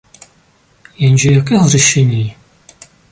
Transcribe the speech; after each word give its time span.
Jenže 0.97 1.31
jakého 1.31 1.69
řešení? 1.69 2.35